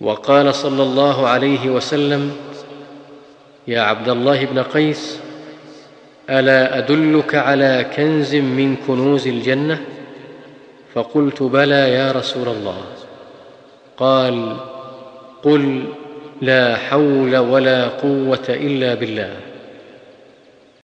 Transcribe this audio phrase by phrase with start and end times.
[0.00, 2.36] وقال صلى الله عليه وسلم
[3.68, 5.20] يا عبد الله بن قيس
[6.30, 9.80] ألا أدلك على كنز من كنوز الجنة؟
[10.94, 12.76] فقلت بلى يا رسول الله.
[13.96, 14.56] قال
[15.42, 15.84] قل
[16.42, 19.49] لا حول ولا قوة إلا بالله.